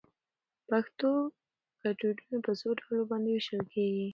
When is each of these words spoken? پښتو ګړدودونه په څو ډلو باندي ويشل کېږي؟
پښتو 0.67 1.11
ګړدودونه 1.81 2.37
په 2.45 2.51
څو 2.59 2.69
ډلو 2.79 2.99
باندي 3.09 3.31
ويشل 3.33 3.61
کېږي؟ 3.73 4.07